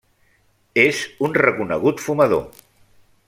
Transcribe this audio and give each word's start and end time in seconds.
És 0.83 1.01
un 1.27 1.37
reconegut 1.39 2.03
fumador. 2.09 2.43